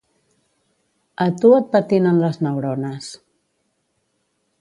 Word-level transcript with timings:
A 1.25 1.27
tu 1.43 1.51
et 1.57 1.69
patinen 1.75 2.21
les 2.23 2.41
neurones 2.47 3.11